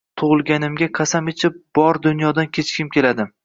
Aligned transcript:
tug’ilganimga 0.19 0.87
qasam 1.01 1.29
ichib, 1.33 1.61
bor 1.81 2.03
dunyodan 2.09 2.53
kechgim 2.59 2.95
keladi… 2.99 3.33